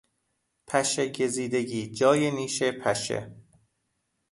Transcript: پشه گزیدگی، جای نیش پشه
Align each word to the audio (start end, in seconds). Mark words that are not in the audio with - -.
پشه 0.67 1.09
گزیدگی، 1.09 1.91
جای 1.91 2.31
نیش 2.31 2.63
پشه 2.63 3.35